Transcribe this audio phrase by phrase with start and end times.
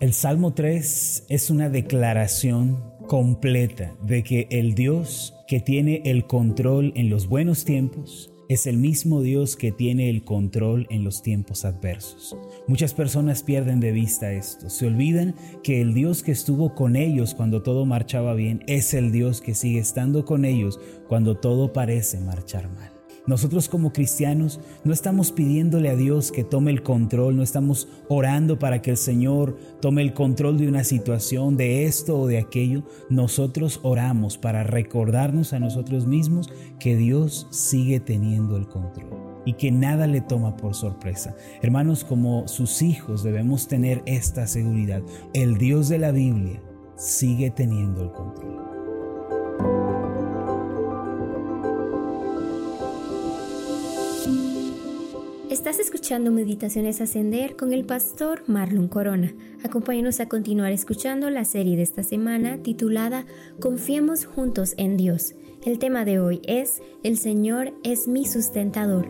[0.00, 6.92] El Salmo 3 es una declaración completa de que el Dios que tiene el control
[6.96, 11.64] en los buenos tiempos es el mismo Dios que tiene el control en los tiempos
[11.64, 12.36] adversos.
[12.66, 17.32] Muchas personas pierden de vista esto, se olvidan que el Dios que estuvo con ellos
[17.32, 22.18] cuando todo marchaba bien es el Dios que sigue estando con ellos cuando todo parece
[22.18, 22.93] marchar mal.
[23.26, 28.58] Nosotros como cristianos no estamos pidiéndole a Dios que tome el control, no estamos orando
[28.58, 32.84] para que el Señor tome el control de una situación, de esto o de aquello.
[33.08, 39.70] Nosotros oramos para recordarnos a nosotros mismos que Dios sigue teniendo el control y que
[39.70, 41.34] nada le toma por sorpresa.
[41.62, 45.02] Hermanos, como sus hijos debemos tener esta seguridad.
[45.32, 46.60] El Dios de la Biblia
[46.96, 48.63] sigue teniendo el control.
[55.54, 59.32] Estás escuchando Meditaciones Ascender con el pastor Marlon Corona.
[59.62, 63.24] Acompáñanos a continuar escuchando la serie de esta semana titulada
[63.60, 65.36] Confiemos juntos en Dios.
[65.64, 69.06] El tema de hoy es El Señor es mi sustentador.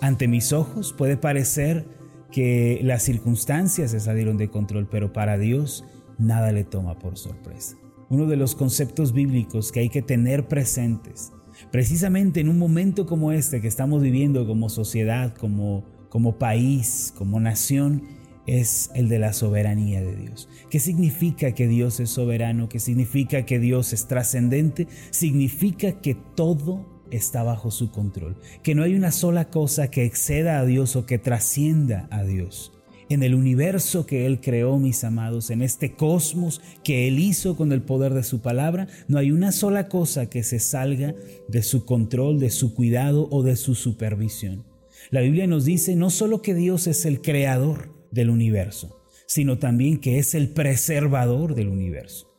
[0.00, 1.86] Ante mis ojos puede parecer
[2.32, 5.84] que las circunstancias se salieron de control, pero para Dios
[6.18, 7.76] nada le toma por sorpresa.
[8.08, 11.30] Uno de los conceptos bíblicos que hay que tener presentes
[11.70, 17.40] Precisamente en un momento como este que estamos viviendo como sociedad, como, como país, como
[17.40, 18.02] nación,
[18.46, 20.48] es el de la soberanía de Dios.
[20.70, 22.68] ¿Qué significa que Dios es soberano?
[22.68, 24.88] ¿Qué significa que Dios es trascendente?
[25.10, 30.58] Significa que todo está bajo su control, que no hay una sola cosa que exceda
[30.58, 32.72] a Dios o que trascienda a Dios
[33.10, 37.72] en el universo que Él creó, mis amados, en este cosmos que Él hizo con
[37.72, 41.14] el poder de su palabra, no hay una sola cosa que se salga
[41.48, 44.64] de su control, de su cuidado o de su supervisión.
[45.10, 49.98] La Biblia nos dice no solo que Dios es el creador del universo, sino también
[49.98, 52.32] que es el preservador del universo.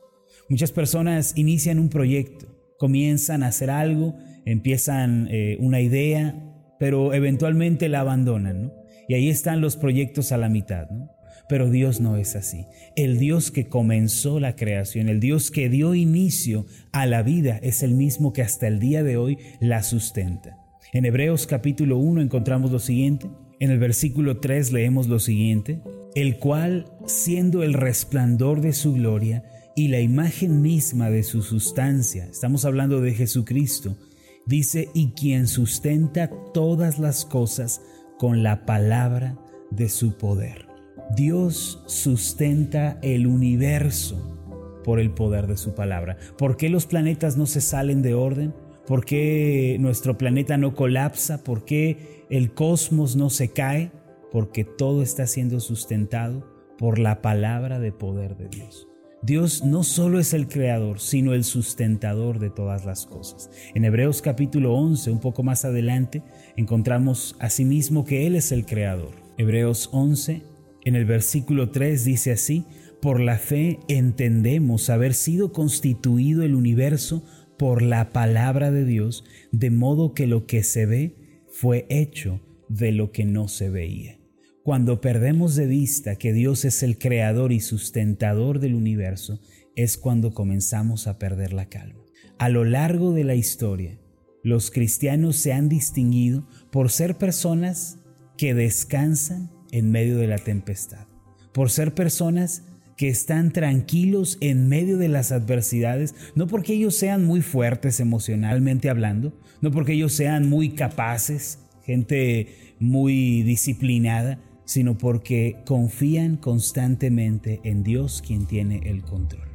[0.47, 4.15] Muchas personas inician un proyecto, comienzan a hacer algo,
[4.45, 6.33] empiezan eh, una idea,
[6.79, 8.80] pero eventualmente la abandonan, ¿no?
[9.07, 11.11] Y ahí están los proyectos a la mitad, ¿no?
[11.49, 12.65] Pero Dios no es así.
[12.95, 17.83] El Dios que comenzó la creación, el Dios que dio inicio a la vida, es
[17.83, 20.57] el mismo que hasta el día de hoy la sustenta.
[20.93, 23.29] En Hebreos capítulo 1 encontramos lo siguiente.
[23.59, 25.81] En el versículo 3 leemos lo siguiente.
[26.15, 29.43] El cual, siendo el resplandor de su gloria
[29.75, 33.97] y la imagen misma de su sustancia, estamos hablando de Jesucristo,
[34.45, 37.81] dice, y quien sustenta todas las cosas
[38.21, 39.35] con la palabra
[39.71, 40.67] de su poder.
[41.15, 44.37] Dios sustenta el universo
[44.83, 46.17] por el poder de su palabra.
[46.37, 48.53] ¿Por qué los planetas no se salen de orden?
[48.85, 51.43] ¿Por qué nuestro planeta no colapsa?
[51.43, 53.91] ¿Por qué el cosmos no se cae?
[54.31, 58.90] Porque todo está siendo sustentado por la palabra de poder de Dios.
[59.23, 63.51] Dios no solo es el creador, sino el sustentador de todas las cosas.
[63.75, 66.23] En Hebreos capítulo 11, un poco más adelante,
[66.57, 69.11] encontramos asimismo que Él es el creador.
[69.37, 70.41] Hebreos 11,
[70.85, 72.65] en el versículo 3 dice así,
[72.99, 77.23] por la fe entendemos haber sido constituido el universo
[77.59, 82.91] por la palabra de Dios, de modo que lo que se ve fue hecho de
[82.91, 84.20] lo que no se veía.
[84.63, 89.41] Cuando perdemos de vista que Dios es el creador y sustentador del universo,
[89.75, 92.03] es cuando comenzamos a perder la calma.
[92.37, 93.97] A lo largo de la historia,
[94.43, 97.97] los cristianos se han distinguido por ser personas
[98.37, 101.07] que descansan en medio de la tempestad,
[101.53, 102.63] por ser personas
[102.97, 108.91] que están tranquilos en medio de las adversidades, no porque ellos sean muy fuertes emocionalmente
[108.91, 117.83] hablando, no porque ellos sean muy capaces, gente muy disciplinada, sino porque confían constantemente en
[117.83, 119.49] Dios quien tiene el control.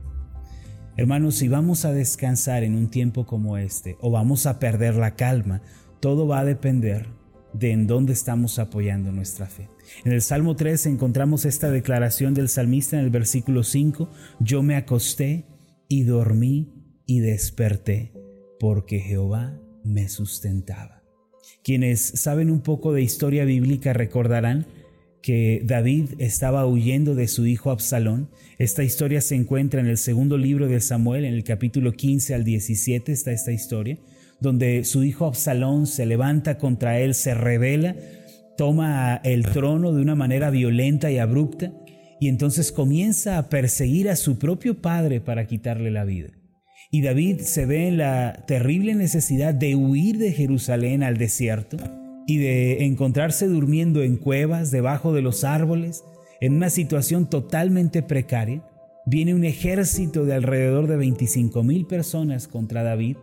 [0.96, 5.14] Hermanos, si vamos a descansar en un tiempo como este o vamos a perder la
[5.14, 5.60] calma,
[6.00, 7.08] todo va a depender
[7.52, 9.68] de en dónde estamos apoyando nuestra fe.
[10.04, 14.08] En el Salmo 3 encontramos esta declaración del salmista en el versículo 5,
[14.40, 15.46] yo me acosté
[15.88, 16.72] y dormí
[17.06, 18.12] y desperté
[18.58, 21.02] porque Jehová me sustentaba.
[21.62, 24.66] Quienes saben un poco de historia bíblica recordarán
[25.26, 28.30] que David estaba huyendo de su hijo Absalón.
[28.60, 32.44] Esta historia se encuentra en el segundo libro de Samuel, en el capítulo 15 al
[32.44, 33.98] 17 está esta historia,
[34.40, 37.96] donde su hijo Absalón se levanta contra él, se revela,
[38.56, 41.72] toma el trono de una manera violenta y abrupta
[42.20, 46.28] y entonces comienza a perseguir a su propio padre para quitarle la vida.
[46.92, 51.78] Y David se ve en la terrible necesidad de huir de Jerusalén al desierto
[52.26, 56.04] y de encontrarse durmiendo en cuevas, debajo de los árboles,
[56.40, 58.62] en una situación totalmente precaria,
[59.06, 63.16] viene un ejército de alrededor de 25 mil personas contra David.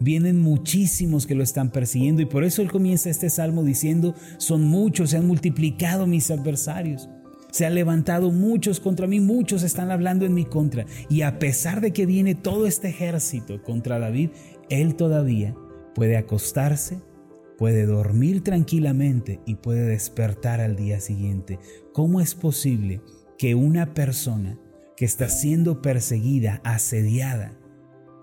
[0.00, 4.64] Vienen muchísimos que lo están persiguiendo y por eso él comienza este salmo diciendo, son
[4.64, 7.08] muchos, se han multiplicado mis adversarios.
[7.52, 10.86] Se han levantado muchos contra mí, muchos están hablando en mi contra.
[11.08, 14.30] Y a pesar de que viene todo este ejército contra David,
[14.68, 15.54] él todavía
[15.94, 16.98] puede acostarse,
[17.60, 21.58] puede dormir tranquilamente y puede despertar al día siguiente.
[21.92, 23.02] ¿Cómo es posible
[23.36, 24.58] que una persona
[24.96, 27.52] que está siendo perseguida, asediada,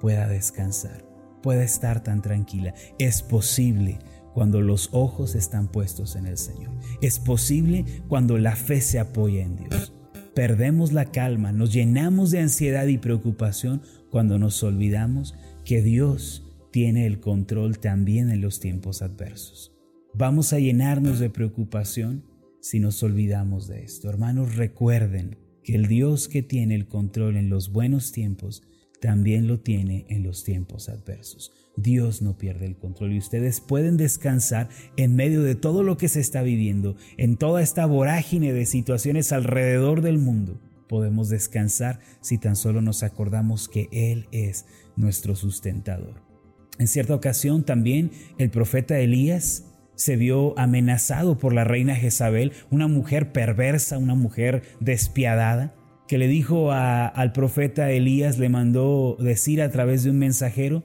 [0.01, 1.05] pueda descansar,
[1.43, 2.73] pueda estar tan tranquila?
[2.97, 3.99] Es posible
[4.33, 6.71] cuando los ojos están puestos en el Señor.
[7.03, 9.93] Es posible cuando la fe se apoya en Dios.
[10.33, 17.05] Perdemos la calma, nos llenamos de ansiedad y preocupación cuando nos olvidamos que Dios tiene
[17.05, 19.73] el control también en los tiempos adversos.
[20.13, 22.23] Vamos a llenarnos de preocupación
[22.59, 24.09] si nos olvidamos de esto.
[24.09, 28.63] Hermanos, recuerden que el Dios que tiene el control en los buenos tiempos
[28.99, 31.51] también lo tiene en los tiempos adversos.
[31.75, 36.09] Dios no pierde el control y ustedes pueden descansar en medio de todo lo que
[36.09, 40.59] se está viviendo, en toda esta vorágine de situaciones alrededor del mundo.
[40.89, 44.65] Podemos descansar si tan solo nos acordamos que Él es
[44.95, 46.26] nuestro sustentador.
[46.79, 49.65] En cierta ocasión también el profeta Elías
[49.95, 55.73] se vio amenazado por la reina Jezabel, una mujer perversa, una mujer despiadada,
[56.07, 60.83] que le dijo al profeta Elías, le mandó decir a través de un mensajero,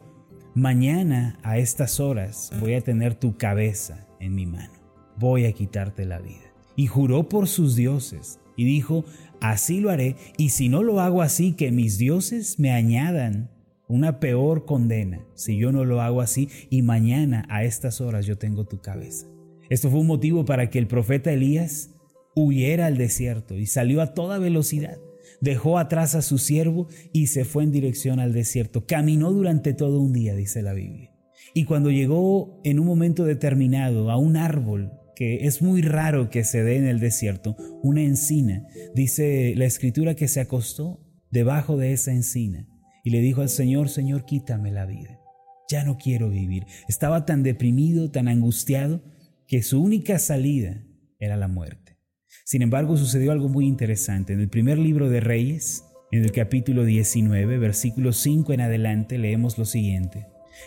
[0.54, 4.72] mañana a estas horas voy a tener tu cabeza en mi mano,
[5.18, 6.52] voy a quitarte la vida.
[6.74, 9.04] Y juró por sus dioses y dijo,
[9.40, 13.50] así lo haré, y si no lo hago así, que mis dioses me añadan
[13.92, 18.38] una peor condena si yo no lo hago así y mañana a estas horas yo
[18.38, 19.26] tengo tu cabeza.
[19.68, 21.90] Esto fue un motivo para que el profeta Elías
[22.34, 24.98] huyera al desierto y salió a toda velocidad
[25.42, 28.86] dejó atrás a su siervo y se fue en dirección al desierto.
[28.86, 31.10] Caminó durante todo un día, dice la Biblia.
[31.52, 36.44] Y cuando llegó en un momento determinado a un árbol que es muy raro que
[36.44, 41.00] se dé en el desierto, una encina, dice la escritura que se acostó
[41.30, 42.68] debajo de esa encina
[43.02, 45.20] y le dijo al Señor, Señor, quítame la vida.
[45.68, 46.66] Ya no quiero vivir.
[46.88, 49.02] Estaba tan deprimido, tan angustiado,
[49.46, 50.84] que su única salida
[51.18, 51.98] era la muerte.
[52.44, 54.32] Sin embargo, sucedió algo muy interesante.
[54.32, 59.58] En el primer libro de Reyes, en el capítulo 19, versículo 5 en adelante, leemos
[59.58, 60.26] lo siguiente.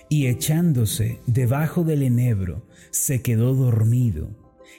[0.10, 4.36] Y echándose debajo del enebro, se quedó dormido.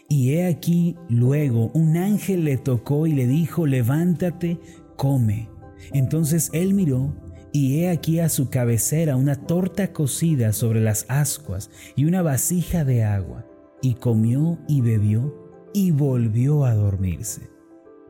[0.08, 4.58] Y he aquí luego un ángel le tocó y le dijo, levántate,
[4.97, 5.49] come.
[5.93, 7.25] Entonces él miró
[7.56, 12.85] y he aquí a su cabecera una torta cocida sobre las ascuas y una vasija
[12.85, 13.47] de agua,
[13.81, 15.35] y comió y bebió
[15.73, 17.49] y volvió a dormirse.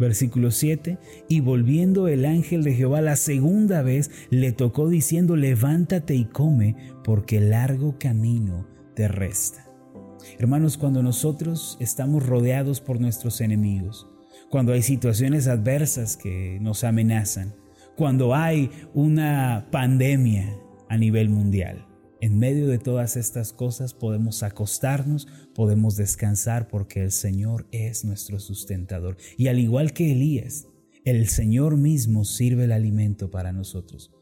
[0.00, 0.98] Versículo 7,
[1.28, 6.74] y volviendo el ángel de Jehová la segunda vez, le tocó diciendo, levántate y come,
[7.04, 8.66] porque largo camino
[8.96, 9.70] te resta.
[10.40, 14.08] Hermanos, cuando nosotros estamos rodeados por nuestros enemigos,
[14.50, 17.54] cuando hay situaciones adversas que nos amenazan,
[17.96, 20.58] cuando hay una pandemia
[20.88, 21.86] a nivel mundial,
[22.20, 28.38] en medio de todas estas cosas podemos acostarnos, podemos descansar porque el Señor es nuestro
[28.38, 29.16] sustentador.
[29.36, 30.68] Y al igual que Elías,
[31.04, 34.12] el Señor mismo sirve el alimento para nosotros.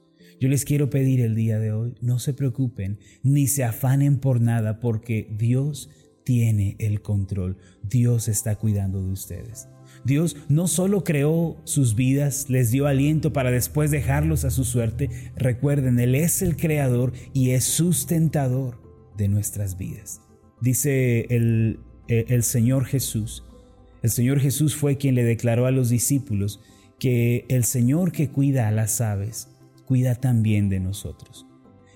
[0.40, 4.40] Yo les quiero pedir el día de hoy, no se preocupen ni se afanen por
[4.40, 5.90] nada porque Dios
[6.24, 7.58] tiene el control.
[7.82, 9.68] Dios está cuidando de ustedes.
[10.04, 15.08] Dios no solo creó sus vidas, les dio aliento para después dejarlos a su suerte.
[15.36, 18.80] Recuerden, Él es el creador y es sustentador
[19.16, 20.20] de nuestras vidas.
[20.60, 23.44] Dice el, el Señor Jesús.
[24.02, 26.60] El Señor Jesús fue quien le declaró a los discípulos
[26.98, 29.48] que el Señor que cuida a las aves,
[29.86, 31.46] cuida también de nosotros.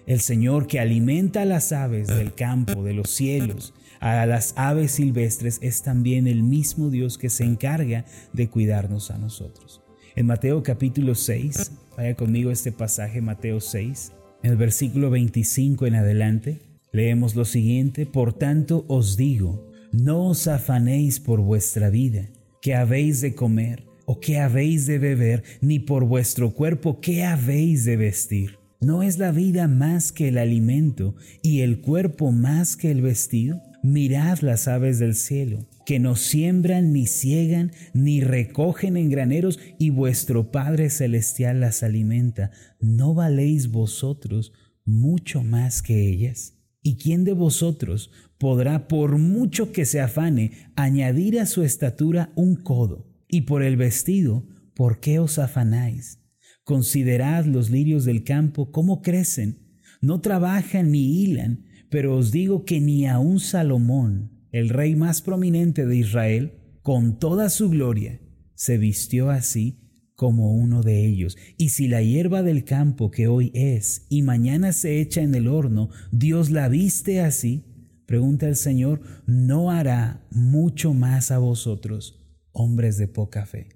[0.07, 4.93] El Señor que alimenta a las aves del campo, de los cielos, a las aves
[4.93, 9.83] silvestres, es también el mismo Dios que se encarga de cuidarnos a nosotros.
[10.17, 14.13] En Mateo capítulo 6, vaya conmigo este pasaje, Mateo 6,
[14.43, 16.61] en el versículo 25 en adelante,
[16.93, 22.29] leemos lo siguiente, por tanto os digo, no os afanéis por vuestra vida,
[22.61, 27.85] que habéis de comer o qué habéis de beber, ni por vuestro cuerpo qué habéis
[27.85, 28.59] de vestir.
[28.81, 33.61] ¿No es la vida más que el alimento y el cuerpo más que el vestido?
[33.91, 39.89] Mirad las aves del cielo, que no siembran, ni ciegan, ni recogen en graneros, y
[39.89, 42.51] vuestro Padre Celestial las alimenta.
[42.81, 44.53] ¿No valéis vosotros
[44.85, 46.53] mucho más que ellas?
[46.83, 52.57] ¿Y quién de vosotros, podrá, por mucho que se afane, añadir a su estatura un
[52.57, 53.11] codo.
[53.27, 56.21] Y por el vestido, ¿por qué os afanáis?
[56.63, 59.81] Considerad los lirios del campo, cómo crecen.
[60.03, 65.87] No trabajan ni hilan, pero os digo que ni aun Salomón, el rey más prominente
[65.87, 66.53] de Israel,
[66.83, 68.21] con toda su gloria,
[68.55, 71.37] se vistió así como uno de ellos.
[71.57, 75.47] Y si la hierba del campo que hoy es y mañana se echa en el
[75.47, 77.65] horno, Dios la viste así,
[78.05, 82.19] pregunta el Señor, ¿no hará mucho más a vosotros,
[82.53, 83.69] hombres de poca fe?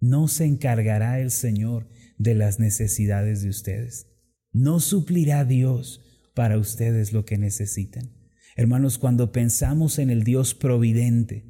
[0.00, 4.06] ¿No se encargará el Señor de las necesidades de ustedes?
[4.52, 6.00] ¿No suplirá Dios
[6.38, 8.12] para ustedes lo que necesitan?
[8.54, 11.44] Hermanos, cuando pensamos en el Dios providente,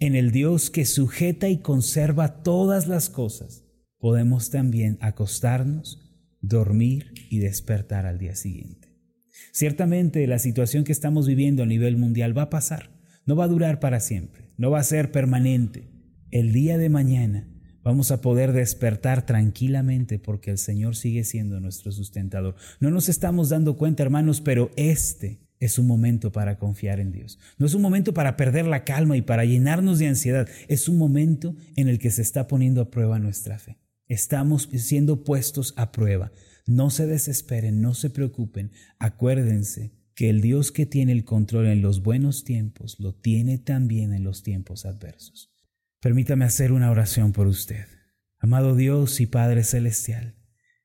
[0.00, 3.66] en el Dios que sujeta y conserva todas las cosas,
[3.98, 8.96] podemos también acostarnos, dormir y despertar al día siguiente.
[9.52, 13.48] Ciertamente la situación que estamos viviendo a nivel mundial va a pasar, no va a
[13.48, 15.90] durar para siempre, no va a ser permanente.
[16.30, 17.54] El día de mañana
[17.86, 22.56] vamos a poder despertar tranquilamente porque el Señor sigue siendo nuestro sustentador.
[22.80, 27.38] No nos estamos dando cuenta, hermanos, pero este es un momento para confiar en Dios.
[27.58, 30.48] No es un momento para perder la calma y para llenarnos de ansiedad.
[30.66, 33.78] Es un momento en el que se está poniendo a prueba nuestra fe.
[34.08, 36.32] Estamos siendo puestos a prueba.
[36.66, 38.72] No se desesperen, no se preocupen.
[38.98, 44.12] Acuérdense que el Dios que tiene el control en los buenos tiempos lo tiene también
[44.12, 45.55] en los tiempos adversos.
[46.06, 47.86] Permítame hacer una oración por usted.
[48.38, 50.36] Amado Dios y Padre Celestial,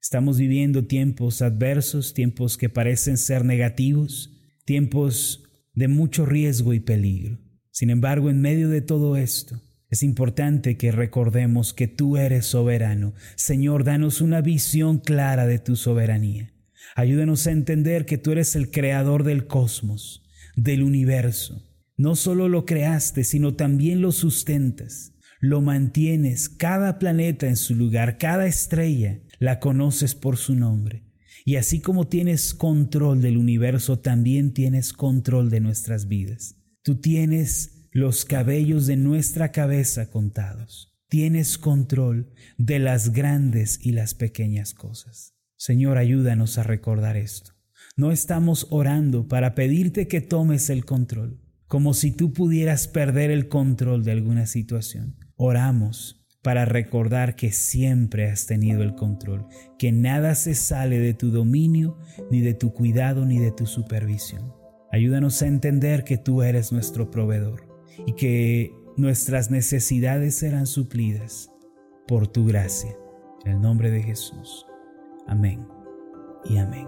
[0.01, 4.35] estamos viviendo tiempos adversos, tiempos que parecen ser negativos,
[4.65, 5.43] tiempos
[5.75, 7.37] de mucho riesgo y peligro.
[7.69, 13.13] Sin embargo, en medio de todo esto, es importante que recordemos que tú eres soberano.
[13.35, 16.51] Señor, danos una visión clara de tu soberanía.
[16.95, 20.23] Ayúdanos a entender que tú eres el creador del cosmos,
[20.55, 21.61] del universo.
[21.95, 25.11] No solo lo creaste, sino también lo sustentas,
[25.41, 31.03] lo mantienes, cada planeta en su lugar, cada estrella, la conoces por su nombre.
[31.43, 36.57] Y así como tienes control del universo, también tienes control de nuestras vidas.
[36.83, 40.95] Tú tienes los cabellos de nuestra cabeza contados.
[41.10, 45.33] Tienes control de las grandes y las pequeñas cosas.
[45.57, 47.53] Señor, ayúdanos a recordar esto.
[47.98, 53.48] No estamos orando para pedirte que tomes el control, como si tú pudieras perder el
[53.48, 55.17] control de alguna situación.
[55.43, 59.48] Oramos para recordar que siempre has tenido el control,
[59.79, 61.98] que nada se sale de tu dominio,
[62.29, 64.53] ni de tu cuidado, ni de tu supervisión.
[64.91, 67.67] Ayúdanos a entender que tú eres nuestro proveedor
[68.05, 71.50] y que nuestras necesidades serán suplidas
[72.07, 72.95] por tu gracia.
[73.43, 74.67] En el nombre de Jesús.
[75.25, 75.65] Amén
[76.45, 76.88] y amén.